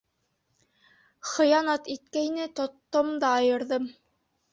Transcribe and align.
Хыянат 1.31 1.89
иткәйне, 1.95 2.47
тоттом 2.61 3.13
да 3.25 3.31
айырҙым! 3.43 3.87